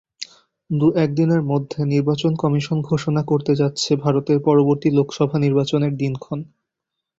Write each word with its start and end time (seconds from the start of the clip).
দু-একদিনের 0.69 1.41
মধ্যে 1.51 1.79
নির্বাচন 1.93 2.31
কমিশন 2.35 2.77
ঘোষণা 2.89 3.21
করতে 3.27 3.51
যাচ্ছে 3.55 3.91
ভারতের 4.03 4.37
পরবর্তী 4.47 4.89
লোকসভা 4.97 5.37
নির্বাচনের 5.39 5.93
দিনক্ষণ। 5.97 6.39